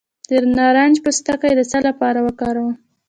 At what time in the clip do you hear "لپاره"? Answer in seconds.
1.87-2.19